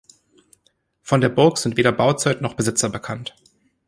[1.03, 3.35] Von der Burg sind weder Bauzeit noch Besitzer bekannt.